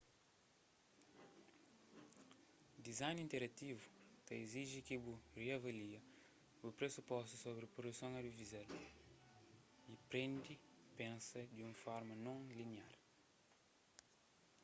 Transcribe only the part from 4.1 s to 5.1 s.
ta iziji ki